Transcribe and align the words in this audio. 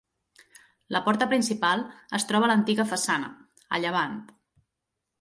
La 0.95 1.01
porta 1.07 1.27
principal 1.33 1.85
es 2.21 2.27
troba 2.33 2.49
a 2.49 2.51
l'antiga 2.55 2.89
façana, 2.95 3.31
a 3.79 3.85
llevant. 3.85 4.21